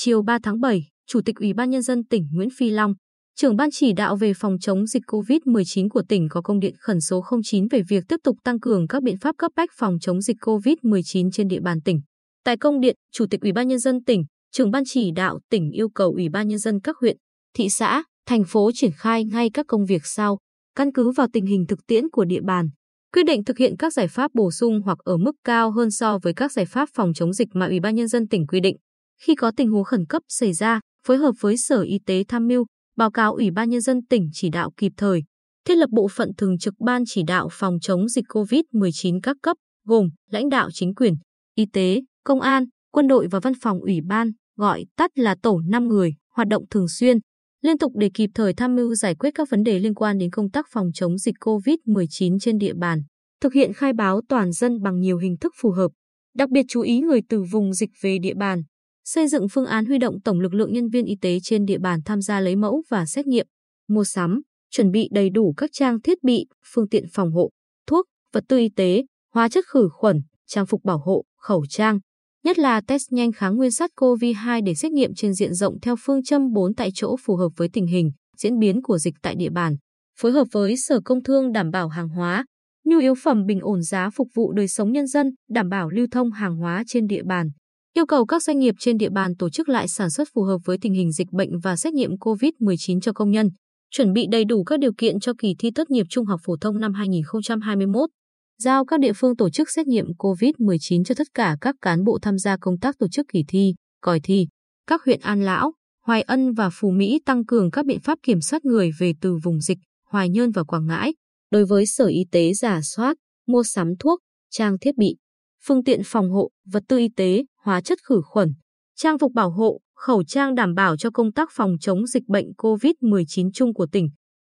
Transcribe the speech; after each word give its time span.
chiều 0.00 0.22
3 0.22 0.38
tháng 0.42 0.60
7, 0.60 0.84
Chủ 1.06 1.20
tịch 1.24 1.36
Ủy 1.36 1.52
ban 1.52 1.70
Nhân 1.70 1.82
dân 1.82 2.04
tỉnh 2.04 2.28
Nguyễn 2.32 2.48
Phi 2.58 2.70
Long, 2.70 2.94
trưởng 3.36 3.56
ban 3.56 3.70
chỉ 3.72 3.92
đạo 3.92 4.16
về 4.16 4.32
phòng 4.34 4.56
chống 4.60 4.86
dịch 4.86 5.02
COVID-19 5.06 5.88
của 5.88 6.02
tỉnh 6.08 6.28
có 6.28 6.42
công 6.42 6.60
điện 6.60 6.74
khẩn 6.80 7.00
số 7.00 7.24
09 7.44 7.68
về 7.70 7.82
việc 7.88 8.04
tiếp 8.08 8.16
tục 8.24 8.36
tăng 8.44 8.60
cường 8.60 8.88
các 8.88 9.02
biện 9.02 9.18
pháp 9.18 9.34
cấp 9.38 9.52
bách 9.56 9.70
phòng 9.78 9.98
chống 10.00 10.20
dịch 10.20 10.36
COVID-19 10.40 11.30
trên 11.32 11.48
địa 11.48 11.60
bàn 11.60 11.80
tỉnh. 11.80 12.00
Tại 12.44 12.56
công 12.56 12.80
điện, 12.80 12.94
Chủ 13.12 13.26
tịch 13.30 13.40
Ủy 13.40 13.52
ban 13.52 13.68
Nhân 13.68 13.78
dân 13.78 14.04
tỉnh, 14.04 14.24
trưởng 14.52 14.70
ban 14.70 14.82
chỉ 14.86 15.10
đạo 15.10 15.38
tỉnh 15.50 15.70
yêu 15.70 15.88
cầu 15.88 16.12
Ủy 16.12 16.28
ban 16.28 16.48
Nhân 16.48 16.58
dân 16.58 16.80
các 16.80 16.96
huyện, 17.00 17.16
thị 17.56 17.68
xã, 17.68 18.02
thành 18.26 18.44
phố 18.44 18.70
triển 18.74 18.92
khai 18.96 19.24
ngay 19.24 19.50
các 19.54 19.66
công 19.68 19.84
việc 19.84 20.06
sau, 20.06 20.38
căn 20.76 20.92
cứ 20.92 21.10
vào 21.10 21.26
tình 21.32 21.46
hình 21.46 21.66
thực 21.66 21.86
tiễn 21.86 22.04
của 22.12 22.24
địa 22.24 22.42
bàn, 22.44 22.68
quyết 23.14 23.26
định 23.26 23.44
thực 23.44 23.58
hiện 23.58 23.76
các 23.76 23.92
giải 23.92 24.08
pháp 24.08 24.30
bổ 24.34 24.50
sung 24.50 24.80
hoặc 24.84 24.98
ở 24.98 25.16
mức 25.16 25.32
cao 25.44 25.70
hơn 25.70 25.90
so 25.90 26.18
với 26.22 26.34
các 26.34 26.52
giải 26.52 26.66
pháp 26.66 26.88
phòng 26.94 27.14
chống 27.14 27.32
dịch 27.32 27.48
mà 27.54 27.66
Ủy 27.66 27.80
ban 27.80 27.94
Nhân 27.94 28.08
dân 28.08 28.28
tỉnh 28.28 28.46
quy 28.46 28.60
định. 28.60 28.76
Khi 29.22 29.34
có 29.34 29.50
tình 29.56 29.70
huống 29.70 29.84
khẩn 29.84 30.06
cấp 30.06 30.22
xảy 30.28 30.52
ra, 30.52 30.80
phối 31.06 31.16
hợp 31.16 31.32
với 31.40 31.56
Sở 31.56 31.80
Y 31.82 31.98
tế 32.06 32.24
tham 32.28 32.46
mưu, 32.46 32.66
báo 32.96 33.10
cáo 33.10 33.34
Ủy 33.34 33.50
ban 33.50 33.70
Nhân 33.70 33.80
dân 33.80 34.06
tỉnh 34.06 34.30
chỉ 34.32 34.50
đạo 34.50 34.70
kịp 34.76 34.92
thời, 34.96 35.22
thiết 35.64 35.74
lập 35.74 35.90
bộ 35.90 36.08
phận 36.08 36.30
thường 36.36 36.58
trực 36.58 36.74
ban 36.78 37.02
chỉ 37.06 37.22
đạo 37.22 37.48
phòng 37.52 37.78
chống 37.80 38.08
dịch 38.08 38.24
COVID-19 38.28 39.20
các 39.22 39.36
cấp, 39.42 39.56
gồm 39.84 40.08
lãnh 40.30 40.48
đạo 40.48 40.68
chính 40.72 40.94
quyền, 40.94 41.14
y 41.54 41.66
tế, 41.72 42.00
công 42.24 42.40
an, 42.40 42.64
quân 42.92 43.08
đội 43.08 43.28
và 43.30 43.40
văn 43.40 43.52
phòng 43.62 43.80
ủy 43.80 44.00
ban, 44.06 44.30
gọi 44.56 44.84
tắt 44.96 45.10
là 45.14 45.36
tổ 45.42 45.60
5 45.68 45.88
người, 45.88 46.14
hoạt 46.34 46.48
động 46.48 46.64
thường 46.70 46.88
xuyên, 46.88 47.18
liên 47.62 47.78
tục 47.78 47.92
để 47.96 48.10
kịp 48.14 48.30
thời 48.34 48.54
tham 48.54 48.74
mưu 48.74 48.94
giải 48.94 49.14
quyết 49.14 49.30
các 49.34 49.50
vấn 49.50 49.62
đề 49.62 49.78
liên 49.78 49.94
quan 49.94 50.18
đến 50.18 50.30
công 50.30 50.50
tác 50.50 50.66
phòng 50.70 50.90
chống 50.94 51.18
dịch 51.18 51.34
COVID-19 51.40 52.38
trên 52.40 52.58
địa 52.58 52.74
bàn, 52.74 53.02
thực 53.40 53.52
hiện 53.52 53.72
khai 53.72 53.92
báo 53.92 54.20
toàn 54.28 54.52
dân 54.52 54.82
bằng 54.82 55.00
nhiều 55.00 55.18
hình 55.18 55.36
thức 55.40 55.52
phù 55.60 55.70
hợp, 55.70 55.88
đặc 56.34 56.50
biệt 56.50 56.64
chú 56.68 56.80
ý 56.80 57.00
người 57.00 57.20
từ 57.28 57.42
vùng 57.42 57.72
dịch 57.72 57.90
về 58.02 58.18
địa 58.18 58.34
bàn, 58.34 58.62
xây 59.08 59.28
dựng 59.28 59.48
phương 59.48 59.66
án 59.66 59.86
huy 59.86 59.98
động 59.98 60.20
tổng 60.20 60.40
lực 60.40 60.54
lượng 60.54 60.72
nhân 60.72 60.88
viên 60.88 61.04
y 61.04 61.16
tế 61.20 61.38
trên 61.42 61.64
địa 61.64 61.78
bàn 61.78 62.00
tham 62.04 62.20
gia 62.20 62.40
lấy 62.40 62.56
mẫu 62.56 62.82
và 62.88 63.06
xét 63.06 63.26
nghiệm, 63.26 63.46
mua 63.88 64.04
sắm, 64.04 64.40
chuẩn 64.70 64.90
bị 64.90 65.08
đầy 65.12 65.30
đủ 65.30 65.54
các 65.56 65.70
trang 65.72 66.00
thiết 66.00 66.22
bị, 66.22 66.46
phương 66.72 66.88
tiện 66.88 67.04
phòng 67.12 67.32
hộ, 67.32 67.50
thuốc, 67.86 68.06
vật 68.32 68.44
tư 68.48 68.58
y 68.58 68.68
tế, 68.76 69.04
hóa 69.34 69.48
chất 69.48 69.64
khử 69.68 69.88
khuẩn, 69.92 70.20
trang 70.46 70.66
phục 70.66 70.84
bảo 70.84 70.98
hộ, 70.98 71.24
khẩu 71.40 71.66
trang, 71.68 71.98
nhất 72.44 72.58
là 72.58 72.80
test 72.80 73.02
nhanh 73.10 73.32
kháng 73.32 73.56
nguyên 73.56 73.70
SARS-CoV-2 73.70 74.64
để 74.64 74.74
xét 74.74 74.92
nghiệm 74.92 75.14
trên 75.14 75.34
diện 75.34 75.54
rộng 75.54 75.80
theo 75.80 75.96
phương 76.00 76.22
châm 76.22 76.52
4 76.52 76.74
tại 76.74 76.90
chỗ 76.94 77.16
phù 77.24 77.36
hợp 77.36 77.48
với 77.56 77.68
tình 77.72 77.86
hình, 77.86 78.10
diễn 78.36 78.58
biến 78.58 78.82
của 78.82 78.98
dịch 78.98 79.14
tại 79.22 79.34
địa 79.34 79.50
bàn, 79.50 79.76
phối 80.18 80.32
hợp 80.32 80.46
với 80.52 80.76
Sở 80.76 81.00
Công 81.04 81.22
Thương 81.22 81.52
đảm 81.52 81.70
bảo 81.70 81.88
hàng 81.88 82.08
hóa, 82.08 82.44
nhu 82.84 82.98
yếu 82.98 83.14
phẩm 83.14 83.46
bình 83.46 83.60
ổn 83.60 83.82
giá 83.82 84.10
phục 84.10 84.28
vụ 84.34 84.52
đời 84.52 84.68
sống 84.68 84.92
nhân 84.92 85.06
dân, 85.06 85.26
đảm 85.50 85.68
bảo 85.68 85.90
lưu 85.90 86.06
thông 86.10 86.30
hàng 86.30 86.56
hóa 86.56 86.84
trên 86.86 87.06
địa 87.06 87.22
bàn. 87.22 87.50
Yêu 87.98 88.06
cầu 88.06 88.26
các 88.26 88.42
doanh 88.42 88.58
nghiệp 88.58 88.74
trên 88.78 88.98
địa 88.98 89.10
bàn 89.10 89.36
tổ 89.36 89.50
chức 89.50 89.68
lại 89.68 89.88
sản 89.88 90.10
xuất 90.10 90.28
phù 90.34 90.42
hợp 90.42 90.58
với 90.64 90.78
tình 90.80 90.94
hình 90.94 91.12
dịch 91.12 91.32
bệnh 91.32 91.58
và 91.58 91.76
xét 91.76 91.94
nghiệm 91.94 92.10
COVID-19 92.10 93.00
cho 93.00 93.12
công 93.12 93.30
nhân, 93.30 93.48
chuẩn 93.90 94.12
bị 94.12 94.26
đầy 94.30 94.44
đủ 94.44 94.64
các 94.64 94.78
điều 94.78 94.92
kiện 94.98 95.20
cho 95.20 95.32
kỳ 95.38 95.54
thi 95.58 95.70
tốt 95.74 95.90
nghiệp 95.90 96.06
trung 96.10 96.26
học 96.26 96.40
phổ 96.44 96.56
thông 96.60 96.80
năm 96.80 96.92
2021 96.92 98.10
giao 98.58 98.84
các 98.84 99.00
địa 99.00 99.12
phương 99.12 99.36
tổ 99.36 99.50
chức 99.50 99.70
xét 99.70 99.86
nghiệm 99.86 100.06
COVID-19 100.18 101.04
cho 101.04 101.14
tất 101.14 101.26
cả 101.34 101.56
các 101.60 101.74
cán 101.82 102.04
bộ 102.04 102.18
tham 102.22 102.38
gia 102.38 102.56
công 102.56 102.78
tác 102.78 102.98
tổ 102.98 103.08
chức 103.08 103.26
kỳ 103.32 103.44
thi, 103.48 103.74
còi 104.00 104.20
thi. 104.20 104.46
Các 104.86 105.04
huyện 105.04 105.20
An 105.20 105.42
Lão, 105.42 105.72
Hoài 106.04 106.22
Ân 106.22 106.52
và 106.52 106.70
Phú 106.72 106.90
Mỹ 106.90 107.20
tăng 107.26 107.44
cường 107.44 107.70
các 107.70 107.86
biện 107.86 108.00
pháp 108.00 108.18
kiểm 108.22 108.40
soát 108.40 108.64
người 108.64 108.90
về 108.98 109.12
từ 109.20 109.36
vùng 109.44 109.60
dịch, 109.60 109.78
Hoài 110.10 110.28
Nhơn 110.28 110.50
và 110.50 110.64
Quảng 110.64 110.86
Ngãi. 110.86 111.14
Đối 111.50 111.64
với 111.64 111.86
Sở 111.86 112.06
Y 112.06 112.24
tế 112.32 112.52
giả 112.52 112.80
soát, 112.82 113.16
mua 113.46 113.62
sắm 113.62 113.92
thuốc, 113.98 114.20
trang 114.50 114.78
thiết 114.78 114.96
bị, 114.96 115.16
phương 115.64 115.84
tiện 115.84 116.00
phòng 116.04 116.30
hộ, 116.30 116.50
vật 116.72 116.82
tư 116.88 116.98
y 116.98 117.08
tế, 117.16 117.44
hóa 117.62 117.80
chất 117.80 117.98
khử 118.08 118.20
khuẩn, 118.24 118.54
trang 118.96 119.18
phục 119.18 119.32
bảo 119.32 119.50
hộ, 119.50 119.80
khẩu 119.94 120.24
trang 120.24 120.54
đảm 120.54 120.74
bảo 120.74 120.96
cho 120.96 121.10
công 121.10 121.32
tác 121.32 121.48
phòng 121.52 121.76
chống 121.80 122.06
dịch 122.06 122.24
bệnh 122.26 122.46
COVID-19 122.56 123.50
chung 123.54 123.74
của 123.74 123.86
tỉnh 123.86 124.08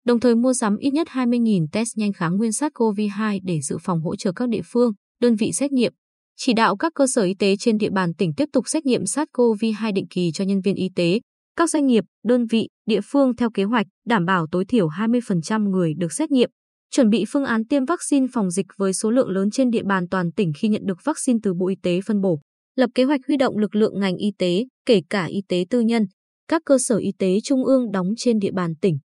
đồng 0.09 0.19
thời 0.19 0.35
mua 0.35 0.53
sắm 0.53 0.77
ít 0.77 0.91
nhất 0.91 1.07
20.000 1.07 1.67
test 1.71 1.97
nhanh 1.97 2.13
kháng 2.13 2.37
nguyên 2.37 2.51
SARS-CoV-2 2.51 3.39
để 3.43 3.61
dự 3.61 3.77
phòng 3.81 4.01
hỗ 4.01 4.15
trợ 4.15 4.31
các 4.31 4.49
địa 4.49 4.61
phương, 4.65 4.91
đơn 5.21 5.35
vị 5.35 5.51
xét 5.51 5.71
nghiệm. 5.71 5.93
Chỉ 6.35 6.53
đạo 6.53 6.77
các 6.77 6.91
cơ 6.95 7.07
sở 7.07 7.21
y 7.21 7.33
tế 7.33 7.55
trên 7.59 7.77
địa 7.77 7.89
bàn 7.89 8.13
tỉnh 8.13 8.33
tiếp 8.33 8.49
tục 8.53 8.67
xét 8.67 8.85
nghiệm 8.85 9.03
SARS-CoV-2 9.03 9.93
định 9.93 10.07
kỳ 10.09 10.31
cho 10.31 10.43
nhân 10.43 10.61
viên 10.61 10.75
y 10.75 10.89
tế, 10.95 11.19
các 11.55 11.69
doanh 11.69 11.85
nghiệp, 11.85 12.03
đơn 12.23 12.45
vị, 12.45 12.67
địa 12.85 12.99
phương 13.03 13.35
theo 13.35 13.49
kế 13.53 13.63
hoạch, 13.63 13.85
đảm 14.05 14.25
bảo 14.25 14.47
tối 14.51 14.65
thiểu 14.65 14.87
20% 14.87 15.69
người 15.69 15.93
được 15.97 16.13
xét 16.13 16.31
nghiệm. 16.31 16.49
Chuẩn 16.91 17.09
bị 17.09 17.25
phương 17.27 17.45
án 17.45 17.65
tiêm 17.65 17.85
vaccine 17.85 18.27
phòng 18.33 18.51
dịch 18.51 18.67
với 18.77 18.93
số 18.93 19.11
lượng 19.11 19.29
lớn 19.29 19.49
trên 19.51 19.69
địa 19.69 19.83
bàn 19.83 20.07
toàn 20.09 20.31
tỉnh 20.31 20.51
khi 20.57 20.67
nhận 20.67 20.81
được 20.85 20.97
vaccine 21.03 21.39
từ 21.43 21.53
Bộ 21.53 21.67
Y 21.67 21.75
tế 21.83 21.99
phân 22.05 22.21
bổ. 22.21 22.39
Lập 22.75 22.89
kế 22.95 23.03
hoạch 23.03 23.21
huy 23.27 23.37
động 23.37 23.57
lực 23.57 23.75
lượng 23.75 23.99
ngành 23.99 24.17
y 24.17 24.31
tế, 24.37 24.65
kể 24.85 25.01
cả 25.09 25.25
y 25.25 25.41
tế 25.47 25.65
tư 25.69 25.79
nhân, 25.79 26.05
các 26.47 26.61
cơ 26.65 26.77
sở 26.77 26.97
y 26.97 27.11
tế 27.19 27.39
trung 27.43 27.65
ương 27.65 27.91
đóng 27.91 28.07
trên 28.17 28.39
địa 28.39 28.51
bàn 28.51 28.73
tỉnh 28.81 28.99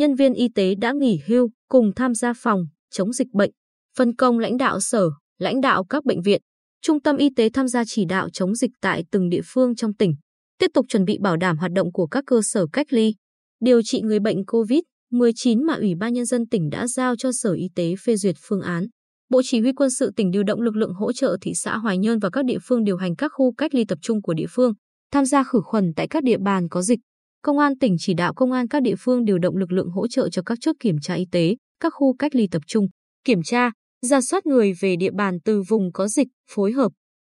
nhân 0.00 0.14
viên 0.14 0.34
y 0.34 0.48
tế 0.54 0.74
đã 0.74 0.92
nghỉ 0.92 1.20
hưu 1.26 1.50
cùng 1.68 1.92
tham 1.96 2.14
gia 2.14 2.32
phòng 2.36 2.66
chống 2.90 3.12
dịch 3.12 3.28
bệnh, 3.32 3.50
phân 3.96 4.16
công 4.16 4.38
lãnh 4.38 4.56
đạo 4.56 4.80
sở, 4.80 5.10
lãnh 5.38 5.60
đạo 5.60 5.84
các 5.84 6.04
bệnh 6.04 6.22
viện, 6.22 6.42
trung 6.82 7.00
tâm 7.00 7.16
y 7.16 7.28
tế 7.36 7.48
tham 7.52 7.68
gia 7.68 7.84
chỉ 7.86 8.04
đạo 8.04 8.28
chống 8.32 8.54
dịch 8.54 8.70
tại 8.80 9.04
từng 9.10 9.28
địa 9.28 9.40
phương 9.44 9.74
trong 9.74 9.94
tỉnh, 9.94 10.14
tiếp 10.58 10.70
tục 10.74 10.86
chuẩn 10.88 11.04
bị 11.04 11.18
bảo 11.20 11.36
đảm 11.36 11.58
hoạt 11.58 11.72
động 11.72 11.92
của 11.92 12.06
các 12.06 12.24
cơ 12.26 12.40
sở 12.44 12.66
cách 12.72 12.92
ly, 12.92 13.14
điều 13.60 13.82
trị 13.82 14.00
người 14.00 14.20
bệnh 14.20 14.44
covid 14.46 14.80
19, 15.10 15.62
mà 15.66 15.74
Ủy 15.74 15.94
ban 15.94 16.12
Nhân 16.12 16.26
dân 16.26 16.46
tỉnh 16.46 16.70
đã 16.70 16.86
giao 16.86 17.16
cho 17.16 17.30
Sở 17.32 17.52
Y 17.52 17.68
tế 17.74 17.94
phê 18.04 18.16
duyệt 18.16 18.36
phương 18.48 18.60
án. 18.60 18.86
Bộ 19.30 19.40
Chỉ 19.44 19.60
huy 19.60 19.72
quân 19.72 19.90
sự 19.90 20.10
tỉnh 20.16 20.30
điều 20.30 20.42
động 20.42 20.60
lực 20.60 20.76
lượng 20.76 20.94
hỗ 20.94 21.12
trợ 21.12 21.36
thị 21.40 21.52
xã 21.54 21.78
Hoài 21.78 21.98
Nhơn 21.98 22.18
và 22.18 22.30
các 22.30 22.44
địa 22.44 22.58
phương 22.62 22.84
điều 22.84 22.96
hành 22.96 23.16
các 23.16 23.32
khu 23.34 23.52
cách 23.52 23.74
ly 23.74 23.84
tập 23.84 23.98
trung 24.02 24.22
của 24.22 24.34
địa 24.34 24.46
phương, 24.50 24.72
tham 25.12 25.24
gia 25.24 25.44
khử 25.44 25.60
khuẩn 25.64 25.92
tại 25.96 26.08
các 26.08 26.24
địa 26.24 26.38
bàn 26.38 26.68
có 26.68 26.82
dịch, 26.82 27.00
Công 27.42 27.58
an 27.58 27.78
tỉnh 27.78 27.96
chỉ 27.98 28.14
đạo 28.14 28.34
công 28.34 28.52
an 28.52 28.68
các 28.68 28.82
địa 28.82 28.94
phương 28.98 29.24
điều 29.24 29.38
động 29.38 29.56
lực 29.56 29.72
lượng 29.72 29.90
hỗ 29.90 30.08
trợ 30.08 30.28
cho 30.28 30.42
các 30.46 30.58
chốt 30.60 30.76
kiểm 30.80 30.96
tra 31.02 31.14
y 31.14 31.26
tế, 31.32 31.56
các 31.80 31.92
khu 31.96 32.16
cách 32.16 32.34
ly 32.34 32.46
tập 32.50 32.62
trung, 32.66 32.86
kiểm 33.24 33.42
tra, 33.42 33.70
ra 34.02 34.20
soát 34.20 34.46
người 34.46 34.72
về 34.80 34.96
địa 34.96 35.10
bàn 35.10 35.38
từ 35.44 35.62
vùng 35.68 35.92
có 35.92 36.08
dịch, 36.08 36.28
phối 36.50 36.72
hợp, 36.72 36.92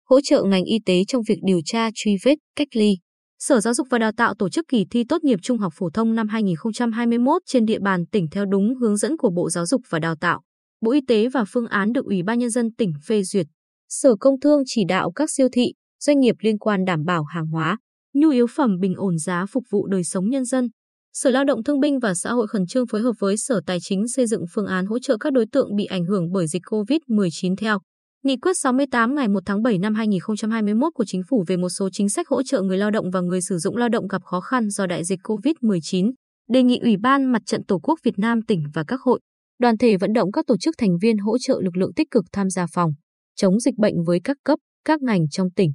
hỗ 0.09 0.21
trợ 0.21 0.44
ngành 0.44 0.63
y 0.63 0.79
tế 0.85 1.03
trong 1.07 1.21
việc 1.27 1.39
điều 1.44 1.61
tra, 1.65 1.89
truy 1.95 2.15
vết, 2.23 2.35
cách 2.55 2.67
ly. 2.73 2.97
Sở 3.39 3.59
Giáo 3.59 3.73
dục 3.73 3.87
và 3.89 3.97
Đào 3.97 4.11
tạo 4.11 4.33
tổ 4.33 4.49
chức 4.49 4.65
kỳ 4.67 4.85
thi 4.91 5.03
tốt 5.09 5.23
nghiệp 5.23 5.39
trung 5.41 5.57
học 5.57 5.73
phổ 5.75 5.89
thông 5.89 6.15
năm 6.15 6.27
2021 6.27 7.41
trên 7.45 7.65
địa 7.65 7.79
bàn 7.79 8.05
tỉnh 8.05 8.27
theo 8.31 8.45
đúng 8.45 8.75
hướng 8.75 8.97
dẫn 8.97 9.17
của 9.17 9.29
Bộ 9.29 9.49
Giáo 9.49 9.65
dục 9.65 9.81
và 9.89 9.99
Đào 9.99 10.15
tạo. 10.15 10.41
Bộ 10.81 10.91
Y 10.91 11.01
tế 11.07 11.29
và 11.29 11.45
phương 11.47 11.67
án 11.67 11.93
được 11.93 12.05
Ủy 12.05 12.23
ban 12.23 12.39
Nhân 12.39 12.49
dân 12.49 12.73
tỉnh 12.77 12.93
phê 13.07 13.23
duyệt. 13.23 13.45
Sở 13.89 14.15
Công 14.19 14.39
Thương 14.39 14.63
chỉ 14.65 14.81
đạo 14.87 15.11
các 15.11 15.29
siêu 15.31 15.47
thị, 15.51 15.73
doanh 15.99 16.19
nghiệp 16.19 16.35
liên 16.39 16.57
quan 16.57 16.85
đảm 16.85 17.05
bảo 17.05 17.23
hàng 17.23 17.47
hóa, 17.47 17.77
nhu 18.13 18.29
yếu 18.29 18.47
phẩm 18.47 18.79
bình 18.79 18.93
ổn 18.97 19.17
giá 19.17 19.45
phục 19.45 19.63
vụ 19.69 19.87
đời 19.87 20.03
sống 20.03 20.29
nhân 20.29 20.45
dân. 20.45 20.67
Sở 21.13 21.29
Lao 21.29 21.43
động 21.43 21.63
Thương 21.63 21.79
binh 21.79 21.99
và 21.99 22.13
Xã 22.13 22.31
hội 22.31 22.47
khẩn 22.47 22.67
trương 22.67 22.87
phối 22.87 23.01
hợp 23.01 23.13
với 23.19 23.37
Sở 23.37 23.61
Tài 23.65 23.77
chính 23.81 24.07
xây 24.07 24.27
dựng 24.27 24.45
phương 24.53 24.65
án 24.65 24.85
hỗ 24.85 24.99
trợ 24.99 25.17
các 25.17 25.33
đối 25.33 25.45
tượng 25.51 25.75
bị 25.75 25.85
ảnh 25.85 26.05
hưởng 26.05 26.31
bởi 26.31 26.47
dịch 26.47 26.61
COVID-19 26.65 27.55
theo 27.55 27.79
Nghị 28.27 28.38
quyết 28.38 28.57
68 28.57 29.15
ngày 29.15 29.27
1 29.27 29.39
tháng 29.45 29.61
7 29.61 29.77
năm 29.77 29.95
2021 29.95 30.93
của 30.93 31.05
Chính 31.05 31.21
phủ 31.29 31.43
về 31.47 31.57
một 31.57 31.69
số 31.69 31.89
chính 31.89 32.09
sách 32.09 32.27
hỗ 32.27 32.43
trợ 32.43 32.61
người 32.61 32.77
lao 32.77 32.91
động 32.91 33.11
và 33.11 33.21
người 33.21 33.41
sử 33.41 33.57
dụng 33.57 33.77
lao 33.77 33.89
động 33.89 34.07
gặp 34.07 34.23
khó 34.23 34.41
khăn 34.41 34.69
do 34.69 34.85
đại 34.85 35.03
dịch 35.03 35.19
COVID-19, 35.23 36.11
đề 36.49 36.63
nghị 36.63 36.79
Ủy 36.79 36.97
ban 36.97 37.25
Mặt 37.25 37.41
trận 37.45 37.65
Tổ 37.65 37.79
quốc 37.79 37.99
Việt 38.03 38.19
Nam 38.19 38.41
tỉnh 38.41 38.63
và 38.73 38.83
các 38.88 39.01
hội, 39.01 39.19
đoàn 39.59 39.77
thể 39.77 39.97
vận 39.97 40.13
động 40.13 40.31
các 40.31 40.45
tổ 40.47 40.57
chức 40.57 40.75
thành 40.77 40.97
viên 41.01 41.17
hỗ 41.17 41.38
trợ 41.38 41.59
lực 41.63 41.77
lượng 41.77 41.93
tích 41.93 42.07
cực 42.11 42.23
tham 42.31 42.49
gia 42.49 42.65
phòng 42.73 42.91
chống 43.35 43.59
dịch 43.59 43.75
bệnh 43.77 44.03
với 44.03 44.19
các 44.23 44.38
cấp, 44.44 44.59
các 44.85 45.01
ngành 45.01 45.29
trong 45.29 45.51
tỉnh 45.51 45.71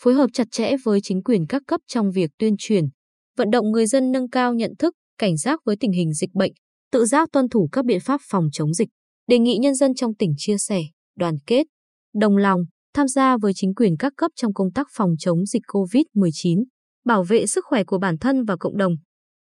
phối 0.00 0.14
hợp 0.14 0.30
chặt 0.32 0.46
chẽ 0.50 0.72
với 0.84 1.00
chính 1.02 1.22
quyền 1.22 1.46
các 1.46 1.62
cấp 1.66 1.80
trong 1.88 2.10
việc 2.10 2.30
tuyên 2.38 2.54
truyền, 2.58 2.84
vận 3.38 3.50
động 3.50 3.70
người 3.70 3.86
dân 3.86 4.12
nâng 4.12 4.30
cao 4.30 4.54
nhận 4.54 4.72
thức, 4.78 4.94
cảnh 5.18 5.36
giác 5.36 5.60
với 5.64 5.76
tình 5.80 5.92
hình 5.92 6.12
dịch 6.12 6.30
bệnh, 6.34 6.52
tự 6.92 7.04
giác 7.04 7.28
tuân 7.32 7.48
thủ 7.48 7.68
các 7.72 7.84
biện 7.84 8.00
pháp 8.00 8.20
phòng 8.30 8.48
chống 8.52 8.74
dịch, 8.74 8.88
đề 9.28 9.38
nghị 9.38 9.56
nhân 9.56 9.74
dân 9.74 9.94
trong 9.94 10.14
tỉnh 10.14 10.34
chia 10.36 10.58
sẻ, 10.58 10.80
đoàn 11.16 11.34
kết, 11.46 11.66
đồng 12.14 12.36
lòng, 12.36 12.60
tham 12.94 13.08
gia 13.08 13.36
với 13.36 13.52
chính 13.54 13.74
quyền 13.74 13.96
các 13.96 14.12
cấp 14.16 14.30
trong 14.36 14.54
công 14.54 14.72
tác 14.72 14.86
phòng 14.92 15.10
chống 15.18 15.46
dịch 15.46 15.62
COVID-19, 15.66 16.64
bảo 17.04 17.22
vệ 17.22 17.46
sức 17.46 17.64
khỏe 17.68 17.84
của 17.84 17.98
bản 17.98 18.18
thân 18.18 18.44
và 18.44 18.56
cộng 18.56 18.76
đồng, 18.76 18.92